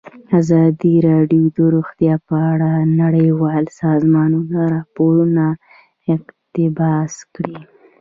[0.39, 5.45] ازادي راډیو د روغتیا په اړه د نړیوالو سازمانونو راپورونه
[6.15, 7.57] اقتباس کړي.